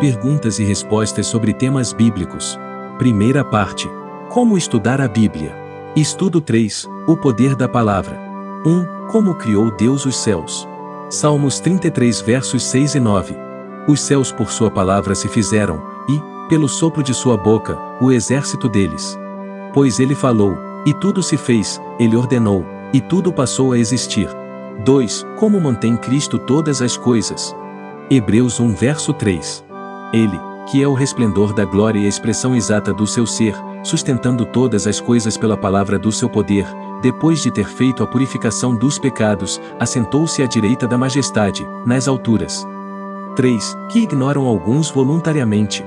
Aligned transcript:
Perguntas 0.00 0.60
e 0.60 0.64
respostas 0.64 1.26
sobre 1.26 1.52
temas 1.52 1.92
bíblicos. 1.92 2.56
Primeira 2.98 3.44
parte. 3.44 3.90
Como 4.28 4.56
estudar 4.56 5.00
a 5.00 5.08
Bíblia? 5.08 5.52
Estudo 5.96 6.40
3. 6.40 6.88
O 7.08 7.16
poder 7.16 7.56
da 7.56 7.68
palavra. 7.68 8.16
1. 8.64 9.08
Como 9.10 9.34
criou 9.34 9.72
Deus 9.72 10.06
os 10.06 10.16
céus? 10.16 10.68
Salmos 11.10 11.58
33 11.58 12.20
versos 12.20 12.62
6 12.62 12.94
e 12.94 13.00
9. 13.00 13.34
Os 13.88 14.00
céus 14.00 14.30
por 14.30 14.52
sua 14.52 14.70
palavra 14.70 15.16
se 15.16 15.26
fizeram, 15.26 15.82
e, 16.08 16.48
pelo 16.48 16.68
sopro 16.68 17.02
de 17.02 17.12
sua 17.12 17.36
boca, 17.36 17.76
o 18.00 18.12
exército 18.12 18.68
deles. 18.68 19.18
Pois 19.74 19.98
ele 19.98 20.14
falou, 20.14 20.56
e 20.86 20.94
tudo 20.94 21.24
se 21.24 21.36
fez, 21.36 21.80
ele 21.98 22.14
ordenou, 22.14 22.64
e 22.92 23.00
tudo 23.00 23.32
passou 23.32 23.72
a 23.72 23.78
existir. 23.78 24.28
2. 24.84 25.26
Como 25.36 25.60
mantém 25.60 25.96
Cristo 25.96 26.38
todas 26.38 26.80
as 26.80 26.96
coisas? 26.96 27.52
Hebreus 28.08 28.60
1 28.60 28.74
verso 28.74 29.12
3. 29.12 29.66
Ele, 30.12 30.38
que 30.70 30.82
é 30.82 30.88
o 30.88 30.94
resplendor 30.94 31.52
da 31.52 31.64
glória 31.64 31.98
e 31.98 32.06
a 32.06 32.08
expressão 32.08 32.54
exata 32.54 32.92
do 32.92 33.06
seu 33.06 33.26
ser, 33.26 33.54
sustentando 33.82 34.44
todas 34.44 34.86
as 34.86 35.00
coisas 35.00 35.36
pela 35.36 35.56
palavra 35.56 35.98
do 35.98 36.12
seu 36.12 36.28
poder, 36.28 36.66
depois 37.02 37.42
de 37.42 37.50
ter 37.50 37.66
feito 37.66 38.02
a 38.02 38.06
purificação 38.06 38.74
dos 38.74 38.98
pecados, 38.98 39.60
assentou-se 39.78 40.42
à 40.42 40.46
direita 40.46 40.86
da 40.86 40.98
majestade, 40.98 41.66
nas 41.86 42.08
alturas. 42.08 42.66
3. 43.36 43.76
Que 43.90 44.00
ignoram 44.00 44.46
alguns 44.46 44.90
voluntariamente. 44.90 45.84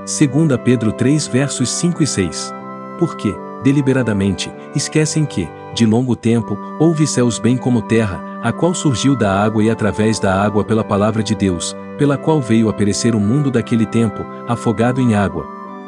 2 0.00 0.60
Pedro 0.62 0.92
3 0.92 1.26
versos 1.28 1.70
5 1.70 2.02
e 2.02 2.06
6. 2.06 2.52
Porque, 2.98 3.34
deliberadamente, 3.62 4.52
esquecem 4.74 5.24
que, 5.24 5.48
de 5.74 5.86
longo 5.86 6.14
tempo, 6.14 6.58
houve 6.78 7.06
céus 7.06 7.38
bem 7.38 7.56
como 7.56 7.80
terra, 7.80 8.22
a 8.42 8.52
qual 8.52 8.74
surgiu 8.74 9.14
da 9.14 9.32
água 9.32 9.62
e 9.62 9.70
através 9.70 10.18
da 10.18 10.34
água 10.34 10.64
pela 10.64 10.82
palavra 10.82 11.22
de 11.22 11.34
Deus, 11.34 11.76
pela 11.98 12.16
qual 12.16 12.40
veio 12.40 12.68
a 12.68 12.72
perecer 12.72 13.14
o 13.14 13.20
mundo 13.20 13.50
daquele 13.50 13.86
tempo, 13.86 14.24
afogado 14.48 15.00
em 15.00 15.14
água. 15.14 15.46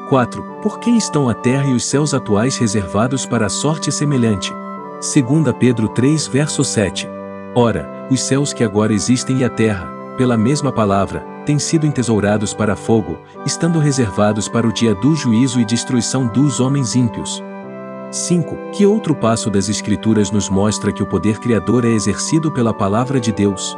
4. 0.09 0.43
Por 0.63 0.79
que 0.79 0.91
estão 0.91 1.29
a 1.29 1.35
terra 1.35 1.67
e 1.67 1.75
os 1.75 1.85
céus 1.85 2.13
atuais 2.13 2.59
reservados 2.59 3.25
para 3.25 3.47
a 3.47 3.49
sorte 3.49 3.91
semelhante? 3.91 4.53
2 5.01 5.57
Pedro 5.59 5.89
3 5.89 6.27
verso 6.27 6.63
7. 6.63 7.09
Ora, 7.55 8.07
os 8.11 8.21
céus 8.21 8.53
que 8.53 8.63
agora 8.63 8.93
existem 8.93 9.39
e 9.39 9.45
a 9.45 9.49
terra, 9.49 9.87
pela 10.17 10.37
mesma 10.37 10.71
palavra, 10.71 11.25
têm 11.47 11.59
sido 11.59 11.87
entesourados 11.87 12.55
para 12.55 12.77
fogo, 12.77 13.19
estando 13.45 13.79
reservados 13.79 14.49
para 14.49 14.67
o 14.67 14.73
dia 14.73 14.95
do 14.95 15.15
juízo 15.17 15.59
e 15.61 15.65
destruição 15.65 16.27
dos 16.27 16.61
homens 16.61 16.95
ímpios. 16.95 17.43
5. 18.13 18.71
Que 18.73 18.85
outro 18.85 19.15
passo 19.15 19.49
das 19.49 19.71
Escrituras 19.71 20.31
nos 20.31 20.51
mostra 20.51 20.93
que 20.93 21.03
o 21.03 21.07
poder 21.07 21.39
criador 21.39 21.83
é 21.83 21.89
exercido 21.89 22.53
pela 22.53 22.75
palavra 22.75 23.19
de 23.19 23.33
Deus? 23.33 23.77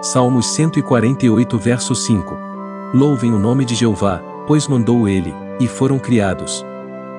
Salmos 0.00 0.46
148, 0.54 1.58
verso 1.58 1.92
5. 1.92 2.36
Louvem 2.94 3.32
o 3.32 3.38
nome 3.38 3.64
de 3.64 3.74
Jeová, 3.74 4.22
pois 4.46 4.68
mandou 4.68 5.08
ele, 5.08 5.34
e 5.58 5.66
foram 5.66 5.98
criados. 5.98 6.64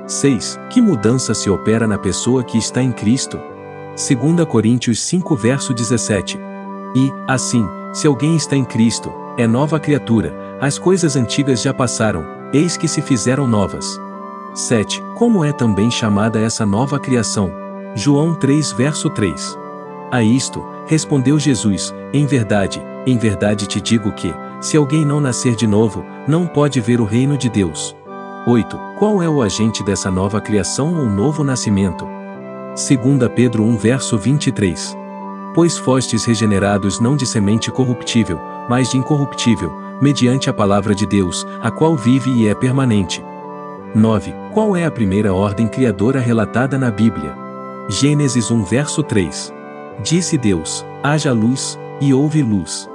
6. 0.08 0.58
Que 0.70 0.82
mudança 0.82 1.34
se 1.34 1.50
opera 1.50 1.86
na 1.86 1.98
pessoa 1.98 2.42
que 2.42 2.58
está 2.58 2.82
em 2.82 2.94
Cristo? 2.94 3.38
2 3.98 4.48
Coríntios 4.48 5.02
5, 5.02 5.36
verso 5.36 5.74
17. 5.74 6.40
E, 6.96 7.12
assim, 7.28 7.68
se 7.94 8.08
alguém 8.08 8.38
está 8.38 8.56
em 8.56 8.64
Cristo, 8.64 9.12
é 9.38 9.46
nova 9.46 9.78
criatura, 9.78 10.34
as 10.62 10.80
coisas 10.80 11.18
antigas 11.18 11.62
já 11.62 11.74
passaram, 11.74 12.24
eis 12.54 12.78
que 12.78 12.88
se 12.88 13.02
fizeram 13.02 13.46
novas. 13.46 14.00
7. 14.56 15.04
Como 15.16 15.44
é 15.44 15.52
também 15.52 15.92
chamada 15.92 16.40
essa 16.40 16.66
nova 16.66 16.98
criação? 16.98 17.52
João 17.94 18.34
3 18.34 18.72
verso 18.72 19.10
3. 19.10 19.58
A 20.10 20.24
isto, 20.24 20.66
respondeu 20.88 21.38
Jesus: 21.38 21.94
Em 22.14 22.26
verdade, 22.26 22.82
em 23.06 23.18
verdade 23.18 23.68
te 23.68 23.82
digo 23.82 24.14
que, 24.14 24.34
se 24.62 24.78
alguém 24.78 25.04
não 25.04 25.20
nascer 25.20 25.56
de 25.56 25.68
novo, 25.68 26.06
não 26.26 26.48
pode 26.48 26.80
ver 26.80 27.02
o 27.02 27.04
reino 27.04 27.38
de 27.38 27.50
Deus. 27.50 27.94
8. 28.48 28.80
Qual 28.98 29.22
é 29.22 29.28
o 29.28 29.42
agente 29.42 29.84
dessa 29.84 30.10
nova 30.10 30.40
criação 30.40 30.96
ou 30.96 31.10
novo 31.10 31.44
nascimento? 31.44 32.08
2 32.76 33.30
Pedro 33.36 33.62
1 33.62 33.76
verso 33.76 34.18
23. 34.18 34.96
Pois 35.54 35.78
fostes 35.78 36.24
regenerados 36.24 37.02
não 37.02 37.18
de 37.18 37.26
semente 37.26 37.70
corruptível, 37.70 38.40
mas 38.70 38.90
de 38.90 38.98
incorruptível, 38.98 39.70
mediante 40.02 40.50
a 40.50 40.54
palavra 40.54 40.96
de 40.96 41.06
Deus, 41.06 41.46
a 41.62 41.70
qual 41.70 41.98
vive 41.98 42.32
e 42.32 42.48
é 42.48 42.56
permanente. 42.56 43.22
9. 43.96 44.36
Qual 44.54 44.76
é 44.76 44.86
a 44.86 44.92
primeira 44.92 45.34
ordem 45.34 45.70
criadora 45.70 46.20
relatada 46.20 46.78
na 46.78 46.92
Bíblia? 46.92 47.34
Gênesis 47.88 48.52
1 48.52 48.62
verso 48.66 49.02
3. 49.02 49.54
Disse 50.04 50.38
Deus: 50.38 50.86
haja 51.02 51.32
luz, 51.32 51.80
e 52.02 52.14
houve 52.14 52.44
luz. 52.44 52.90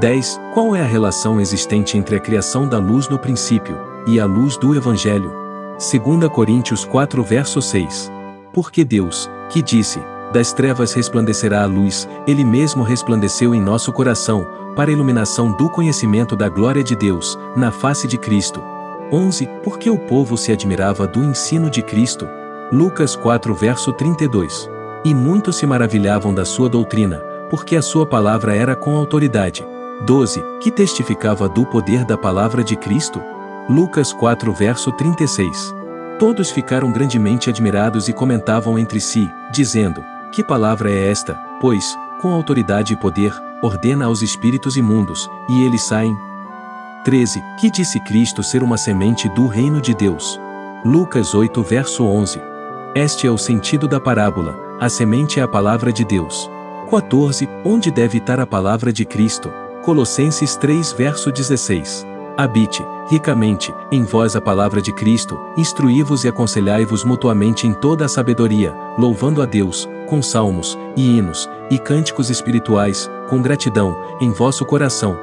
10. 0.00 0.40
Qual 0.54 0.74
é 0.74 0.80
a 0.80 0.86
relação 0.86 1.38
existente 1.38 1.98
entre 1.98 2.16
a 2.16 2.20
criação 2.20 2.66
da 2.66 2.78
luz 2.78 3.06
no 3.06 3.18
princípio 3.18 3.76
e 4.06 4.18
a 4.18 4.24
luz 4.24 4.56
do 4.56 4.74
Evangelho? 4.74 5.30
2 5.74 6.26
Coríntios 6.32 6.86
4 6.86 7.22
verso 7.22 7.60
6. 7.60 8.10
Porque 8.50 8.82
Deus, 8.82 9.30
que 9.50 9.60
disse: 9.60 10.00
Das 10.32 10.54
trevas 10.54 10.94
resplandecerá 10.94 11.64
a 11.64 11.66
luz, 11.66 12.08
ele 12.26 12.44
mesmo 12.44 12.82
resplandeceu 12.82 13.54
em 13.54 13.60
nosso 13.60 13.92
coração, 13.92 14.46
para 14.74 14.88
a 14.88 14.92
iluminação 14.92 15.52
do 15.52 15.68
conhecimento 15.68 16.34
da 16.34 16.48
glória 16.48 16.82
de 16.82 16.96
Deus, 16.96 17.38
na 17.54 17.70
face 17.70 18.08
de 18.08 18.16
Cristo. 18.16 18.75
11. 19.12 19.48
Por 19.62 19.78
que 19.78 19.88
o 19.88 19.98
povo 19.98 20.36
se 20.36 20.52
admirava 20.52 21.06
do 21.06 21.22
ensino 21.22 21.70
de 21.70 21.82
Cristo? 21.82 22.28
Lucas 22.72 23.14
4 23.14 23.54
verso 23.54 23.92
32. 23.92 24.68
E 25.04 25.14
muitos 25.14 25.56
se 25.56 25.66
maravilhavam 25.66 26.34
da 26.34 26.44
sua 26.44 26.68
doutrina, 26.68 27.18
porque 27.48 27.76
a 27.76 27.82
sua 27.82 28.04
palavra 28.04 28.54
era 28.54 28.74
com 28.74 28.96
autoridade. 28.96 29.64
12. 30.04 30.42
Que 30.60 30.70
testificava 30.70 31.48
do 31.48 31.64
poder 31.64 32.04
da 32.04 32.18
palavra 32.18 32.64
de 32.64 32.76
Cristo? 32.76 33.22
Lucas 33.68 34.12
4 34.12 34.52
verso 34.52 34.90
36. 34.92 35.74
Todos 36.18 36.50
ficaram 36.50 36.90
grandemente 36.90 37.48
admirados 37.48 38.08
e 38.08 38.12
comentavam 38.12 38.78
entre 38.78 39.00
si, 39.00 39.30
dizendo: 39.52 40.02
Que 40.32 40.42
palavra 40.42 40.90
é 40.90 41.10
esta? 41.10 41.34
Pois, 41.60 41.96
com 42.20 42.32
autoridade 42.32 42.94
e 42.94 42.96
poder, 42.96 43.32
ordena 43.62 44.06
aos 44.06 44.22
espíritos 44.22 44.76
imundos, 44.76 45.30
e 45.48 45.64
eles 45.64 45.82
saem, 45.82 46.16
13, 47.06 47.40
que 47.56 47.70
disse 47.70 48.00
Cristo 48.00 48.42
ser 48.42 48.64
uma 48.64 48.76
semente 48.76 49.28
do 49.28 49.46
reino 49.46 49.80
de 49.80 49.94
Deus. 49.94 50.40
Lucas 50.84 51.36
8 51.36 51.62
verso 51.62 52.04
11. 52.04 52.40
Este 52.96 53.28
é 53.28 53.30
o 53.30 53.38
sentido 53.38 53.86
da 53.86 54.00
parábola, 54.00 54.58
a 54.80 54.88
semente 54.88 55.38
é 55.38 55.42
a 55.44 55.46
palavra 55.46 55.92
de 55.92 56.04
Deus. 56.04 56.50
14, 56.90 57.48
onde 57.64 57.92
deve 57.92 58.18
estar 58.18 58.40
a 58.40 58.46
palavra 58.46 58.92
de 58.92 59.04
Cristo? 59.04 59.52
Colossenses 59.84 60.56
3 60.56 60.90
verso 60.94 61.30
16. 61.30 62.04
Habite, 62.36 62.84
ricamente, 63.08 63.72
em 63.92 64.02
vós 64.02 64.34
a 64.34 64.40
palavra 64.40 64.82
de 64.82 64.92
Cristo, 64.92 65.38
instruí-vos 65.56 66.24
e 66.24 66.28
aconselhai-vos 66.28 67.04
mutuamente 67.04 67.68
em 67.68 67.72
toda 67.72 68.06
a 68.06 68.08
sabedoria, 68.08 68.74
louvando 68.98 69.40
a 69.40 69.46
Deus, 69.46 69.88
com 70.08 70.20
salmos, 70.20 70.76
e 70.96 71.18
hinos, 71.18 71.48
e 71.70 71.78
cânticos 71.78 72.30
espirituais, 72.30 73.08
com 73.30 73.40
gratidão, 73.40 73.96
em 74.20 74.32
vosso 74.32 74.64
coração, 74.64 75.16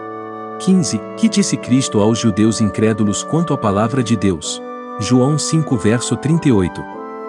15. 0.63 1.01
Que 1.17 1.27
disse 1.27 1.57
Cristo 1.57 1.99
aos 1.99 2.17
judeus 2.17 2.61
incrédulos 2.61 3.21
quanto 3.21 3.53
à 3.53 3.57
palavra 3.57 4.01
de 4.01 4.15
Deus? 4.15 4.61
João 4.99 5.37
5 5.37 5.75
verso 5.75 6.15
38. 6.15 6.81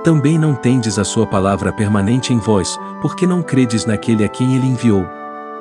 Também 0.04 0.38
não 0.38 0.54
tendes 0.54 0.98
a 0.98 1.04
sua 1.04 1.26
palavra 1.26 1.72
permanente 1.72 2.32
em 2.32 2.38
vós, 2.38 2.78
porque 3.02 3.26
não 3.26 3.42
credes 3.42 3.86
naquele 3.86 4.24
a 4.24 4.28
quem 4.28 4.54
ele 4.54 4.66
enviou. 4.66 5.04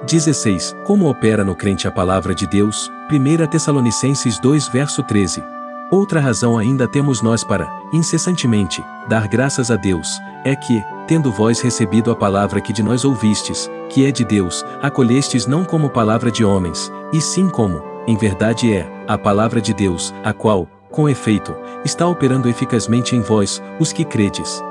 16. 0.06 0.75
Como 0.85 1.09
opera 1.09 1.44
no 1.44 1.56
crente 1.56 1.88
a 1.88 1.91
palavra 1.91 2.35
de 2.35 2.45
Deus? 2.45 2.91
1 3.12 3.47
Tessalonicenses 3.47 4.38
2 4.39 4.67
verso 4.67 5.01
13. 5.01 5.44
Outra 5.89 6.19
razão 6.19 6.57
ainda 6.57 6.88
temos 6.88 7.22
nós 7.22 7.44
para, 7.44 7.72
incessantemente, 7.91 8.83
dar 9.07 9.28
graças 9.28 9.72
a 9.72 9.75
Deus, 9.75 10.19
é 10.44 10.56
que, 10.56 10.83
tendo 11.07 11.31
vós 11.31 11.62
recebido 11.62 12.12
a 12.12 12.16
palavra 12.16 12.59
que 12.62 12.73
de 12.73 12.83
nós 12.83 13.06
ouvistes, 13.06 13.69
que 13.94 14.08
é 14.08 14.12
de 14.12 14.26
Deus, 14.26 14.66
acolhestes 14.81 15.46
não 15.46 15.63
como 15.63 15.88
palavra 15.88 16.31
de 16.31 16.44
homens, 16.44 16.92
e 17.13 17.22
sim 17.22 17.48
como, 17.48 17.80
em 18.07 18.18
verdade 18.18 18.74
é, 18.74 18.92
a 19.07 19.19
palavra 19.19 19.62
de 19.62 19.72
Deus, 19.72 20.12
a 20.24 20.34
qual, 20.34 20.68
com 20.90 21.07
efeito, 21.07 21.56
está 21.86 22.07
operando 22.07 22.50
eficazmente 22.50 23.16
em 23.16 23.22
vós, 23.22 23.62
os 23.80 23.94
que 23.94 24.04
credes. 24.04 24.63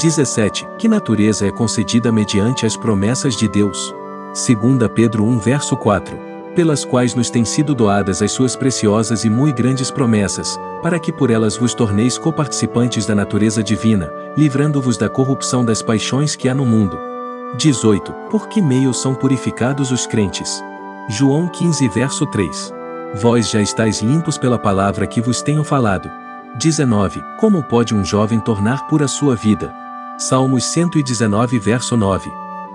17. 0.00 0.66
Que 0.78 0.88
natureza 0.88 1.46
é 1.46 1.50
concedida 1.50 2.10
mediante 2.10 2.64
as 2.64 2.74
promessas 2.74 3.36
de 3.36 3.46
Deus? 3.48 3.94
2 4.28 4.90
Pedro 4.94 5.24
1 5.24 5.38
verso 5.38 5.76
4 5.76 6.30
pelas 6.54 6.84
quais 6.84 7.14
nos 7.14 7.30
têm 7.30 7.44
sido 7.44 7.76
doadas 7.76 8.20
as 8.20 8.32
suas 8.32 8.56
preciosas 8.56 9.24
e 9.24 9.30
muito 9.30 9.56
grandes 9.56 9.88
promessas, 9.88 10.58
para 10.82 10.98
que 10.98 11.12
por 11.12 11.30
elas 11.30 11.56
vos 11.56 11.74
torneis 11.74 12.18
coparticipantes 12.18 13.06
da 13.06 13.14
natureza 13.14 13.62
divina, 13.62 14.12
livrando-vos 14.36 14.96
da 14.96 15.08
corrupção 15.08 15.64
das 15.64 15.80
paixões 15.80 16.34
que 16.34 16.48
há 16.48 16.54
no 16.54 16.66
mundo. 16.66 17.09
18. 17.58 18.12
Por 18.30 18.48
que 18.48 18.62
meio 18.62 18.94
são 18.94 19.14
purificados 19.14 19.90
os 19.90 20.06
crentes? 20.06 20.62
João 21.08 21.48
15 21.48 21.88
verso 21.88 22.26
3. 22.26 22.72
Vós 23.14 23.50
já 23.50 23.60
estáis 23.60 24.00
limpos 24.00 24.38
pela 24.38 24.58
palavra 24.58 25.06
que 25.06 25.20
vos 25.20 25.42
tenho 25.42 25.64
falado. 25.64 26.10
19. 26.56 27.22
Como 27.38 27.62
pode 27.62 27.94
um 27.94 28.04
jovem 28.04 28.40
tornar 28.40 28.86
pura 28.88 29.08
sua 29.08 29.34
vida? 29.34 29.74
Salmos 30.18 30.64
119 30.64 31.58
verso 31.58 31.96
9. 31.96 32.30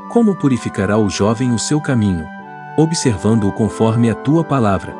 Como 0.10 0.36
purificará 0.36 0.98
o 0.98 1.10
jovem 1.10 1.54
o 1.54 1.60
seu 1.60 1.81
caminho? 1.81 2.25
observando-o 2.77 3.51
conforme 3.51 4.10
a 4.10 4.16
tua 4.16 4.44
palavra. 4.44 4.95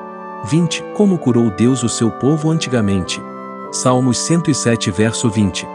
20. 0.46 0.84
Como 0.94 1.18
curou 1.18 1.50
Deus 1.50 1.84
o 1.84 1.90
seu 1.90 2.10
povo 2.10 2.50
antigamente. 2.52 3.22
Salmos 3.72 4.18
107 4.20 4.92
verso 4.92 5.30
20. 5.30 5.68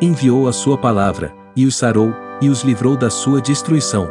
Enviou 0.00 0.48
a 0.48 0.52
sua 0.52 0.78
palavra, 0.78 1.34
e 1.54 1.66
os 1.66 1.76
sarou, 1.76 2.14
e 2.42 2.50
os 2.50 2.62
livrou 2.62 2.96
da 2.96 3.08
sua 3.08 3.40
destruição. 3.40 4.10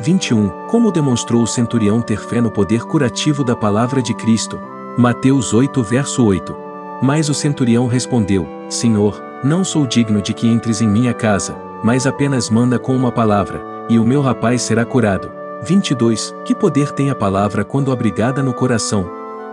21. 0.00 0.48
Como 0.66 0.90
demonstrou 0.90 1.42
o 1.42 1.46
centurião 1.46 2.00
ter 2.00 2.18
fé 2.18 2.40
no 2.40 2.50
poder 2.50 2.82
curativo 2.84 3.44
da 3.44 3.54
palavra 3.54 4.02
de 4.02 4.14
Cristo. 4.14 4.58
Mateus 4.96 5.52
8 5.52 5.82
verso 5.82 6.24
8. 6.24 6.56
Mas 7.02 7.28
o 7.28 7.34
centurião 7.34 7.86
respondeu: 7.86 8.46
Senhor, 8.70 9.22
não 9.44 9.62
sou 9.62 9.86
digno 9.86 10.22
de 10.22 10.32
que 10.32 10.48
entres 10.48 10.80
em 10.80 10.88
minha 10.88 11.12
casa, 11.12 11.56
mas 11.84 12.06
apenas 12.06 12.48
manda 12.48 12.78
com 12.78 12.96
uma 12.96 13.12
palavra, 13.12 13.62
e 13.88 13.98
o 13.98 14.04
meu 14.04 14.22
rapaz 14.22 14.62
será 14.62 14.84
curado. 14.84 15.30
22. 15.62 16.34
Que 16.44 16.54
poder 16.54 16.92
tem 16.92 17.10
a 17.10 17.14
palavra 17.14 17.64
quando 17.64 17.92
abrigada 17.92 18.42
no 18.42 18.54
coração? 18.54 19.06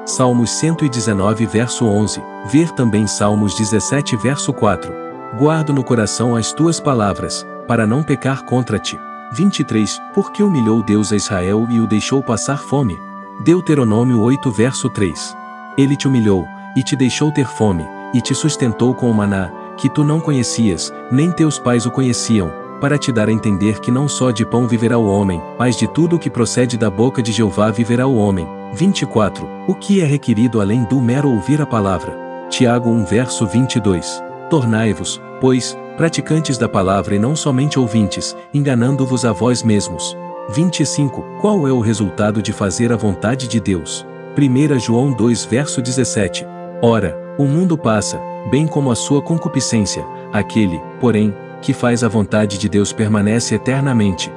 Salmos 0.06 0.52
119 0.52 1.46
verso 1.46 1.86
11. 1.86 2.22
Ver 2.46 2.72
também 2.72 3.08
Salmos 3.08 3.56
17 3.56 4.16
verso 4.18 4.54
4. 4.54 4.94
Guardo 5.38 5.74
no 5.74 5.84
coração 5.84 6.36
as 6.36 6.54
tuas 6.54 6.80
palavras, 6.80 7.46
para 7.68 7.88
não 7.88 8.04
pecar 8.04 8.44
contra 8.44 8.80
ti. 8.80 9.00
23. 9.34 10.02
Porque 10.14 10.44
humilhou 10.44 10.84
Deus 10.84 11.12
a 11.12 11.16
Israel 11.16 11.68
e 11.70 11.80
o 11.80 11.88
deixou 11.88 12.22
passar 12.22 12.58
fome? 12.58 12.98
Deuteronômio 13.44 14.22
8 14.22 14.52
verso 14.52 14.90
3. 14.90 15.36
Ele 15.78 15.96
te 15.96 16.08
humilhou, 16.08 16.46
e 16.76 16.84
te 16.84 16.96
deixou 16.96 17.32
ter 17.32 17.48
fome, 17.48 17.86
e 18.14 18.22
te 18.22 18.36
sustentou 18.36 18.94
com 18.94 19.10
o 19.10 19.14
maná, 19.14 19.52
que 19.76 19.90
tu 19.90 20.04
não 20.04 20.20
conhecias, 20.20 20.94
nem 21.12 21.32
teus 21.32 21.58
pais 21.58 21.86
o 21.86 21.92
conheciam, 21.92 22.52
para 22.80 22.98
te 22.98 23.12
dar 23.12 23.30
a 23.30 23.32
entender 23.32 23.80
que 23.80 23.90
não 23.90 24.08
só 24.08 24.30
de 24.30 24.46
pão 24.46 24.68
viverá 24.68 24.98
o 24.98 25.08
homem, 25.08 25.42
mas 25.58 25.78
de 25.78 25.88
tudo 25.88 26.18
o 26.18 26.20
que 26.20 26.30
procede 26.30 26.78
da 26.78 26.90
boca 26.90 27.24
de 27.24 27.32
Jeová 27.32 27.72
viverá 27.72 28.06
o 28.06 28.16
homem. 28.16 28.48
24. 28.74 29.48
O 29.68 29.74
que 29.74 30.02
é 30.02 30.06
requerido 30.06 30.60
além 30.60 30.84
do 30.84 31.00
mero 31.00 31.30
ouvir 31.30 31.62
a 31.62 31.66
palavra? 31.66 32.18
Tiago 32.50 32.90
1 32.90 33.06
verso 33.06 33.48
22. 33.48 34.22
Tornai-vos, 34.50 35.22
pois, 35.40 35.78
praticantes 35.98 36.58
da 36.58 36.68
palavra 36.68 37.16
e 37.16 37.20
não 37.20 37.36
somente 37.36 37.80
ouvintes, 37.80 38.36
enganando-vos 38.54 39.26
a 39.26 39.32
vós 39.32 39.64
mesmos. 39.64 40.16
25. 40.50 41.24
Qual 41.40 41.68
é 41.68 41.72
o 41.72 41.80
resultado 41.80 42.42
de 42.42 42.52
fazer 42.52 42.92
a 42.92 42.98
vontade 42.98 43.48
de 43.48 43.60
Deus? 43.60 44.06
1 44.38 44.80
João 44.80 45.12
2 45.14 45.46
verso 45.46 45.82
17. 45.82 46.46
Ora, 46.82 47.18
o 47.38 47.46
mundo 47.46 47.78
passa, 47.78 48.20
bem 48.52 48.68
como 48.68 48.92
a 48.92 48.96
sua 48.96 49.22
concupiscência, 49.22 50.06
aquele, 50.32 50.82
porém, 51.00 51.34
que 51.62 51.74
faz 51.74 52.04
a 52.04 52.10
vontade 52.10 52.58
de 52.58 52.68
Deus 52.68 52.92
permanece 52.92 53.56
eternamente. 53.56 54.32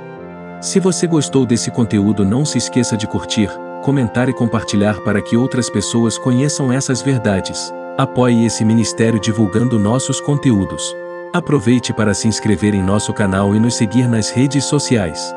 Se 0.61 0.79
você 0.79 1.07
gostou 1.07 1.45
desse 1.45 1.71
conteúdo, 1.71 2.25
não 2.25 2.45
se 2.45 2.57
esqueça 2.57 2.97
de 2.97 3.07
curtir, 3.07 3.51
comentar 3.83 4.29
e 4.29 4.33
compartilhar 4.33 5.01
para 5.01 5.21
que 5.21 5.37
outras 5.37 5.69
pessoas 5.69 6.17
conheçam 6.17 6.73
essas 6.73 7.03
verdades. 7.03 7.73
Apoie 7.99 8.47
esse 8.47 8.65
ministério 8.65 9.19
divulgando 9.19 9.79
nossos 9.79 10.21
conteúdos. 10.21 10.95
Aproveite 11.37 11.93
para 11.93 12.15
se 12.15 12.27
inscrever 12.27 12.75
em 12.75 12.83
nosso 12.83 13.13
canal 13.13 13.55
e 13.55 13.61
nos 13.61 13.75
seguir 13.75 14.09
nas 14.09 14.31
redes 14.31 14.65
sociais. 14.65 15.35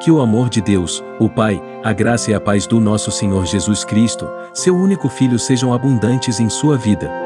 Que 0.00 0.10
o 0.10 0.18
amor 0.18 0.48
de 0.48 0.62
Deus, 0.62 1.04
o 1.20 1.28
Pai, 1.28 1.62
a 1.84 1.92
graça 1.92 2.30
e 2.30 2.34
a 2.34 2.40
paz 2.40 2.66
do 2.66 2.80
nosso 2.80 3.10
Senhor 3.10 3.44
Jesus 3.44 3.84
Cristo, 3.84 4.26
seu 4.54 4.74
único 4.74 5.10
Filho, 5.10 5.38
sejam 5.38 5.74
abundantes 5.74 6.40
em 6.40 6.48
sua 6.48 6.78
vida. 6.78 7.21